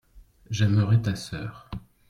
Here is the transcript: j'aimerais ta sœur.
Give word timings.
j'aimerais 0.49 0.99
ta 1.03 1.15
sœur. 1.15 1.69